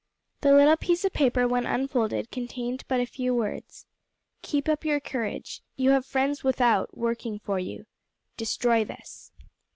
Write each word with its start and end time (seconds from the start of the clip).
The 0.39 0.51
little 0.51 0.77
piece 0.77 1.05
of 1.05 1.13
paper 1.13 1.47
when 1.47 1.67
unfolded 1.67 2.31
contained 2.31 2.83
but 2.87 2.99
a 2.99 3.05
few 3.05 3.35
words: 3.35 3.85
"Keep 4.41 4.67
up 4.67 4.83
your 4.83 4.99
courage. 4.99 5.61
You 5.75 5.91
have 5.91 6.07
friends 6.07 6.43
without 6.43 6.97
working 6.97 7.37
for 7.37 7.59
you. 7.59 7.85
Destroy 8.35 8.83
this." 8.83 9.31